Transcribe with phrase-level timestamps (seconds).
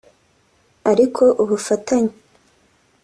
[0.91, 2.13] Ariko ubufatanye